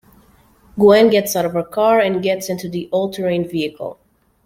[0.79, 3.99] Gwen gets out of her car and gets into the all-terrain vehicle.